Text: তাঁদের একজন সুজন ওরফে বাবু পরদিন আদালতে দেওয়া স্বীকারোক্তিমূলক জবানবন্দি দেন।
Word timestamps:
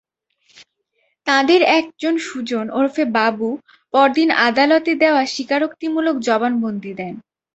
তাঁদের 1.27 1.61
একজন 1.79 2.13
সুজন 2.19 2.65
ওরফে 2.71 3.03
বাবু 3.17 3.47
পরদিন 3.93 4.29
আদালতে 4.47 4.91
দেওয়া 4.95 5.21
স্বীকারোক্তিমূলক 5.33 6.15
জবানবন্দি 6.21 6.91
দেন। 6.93 7.13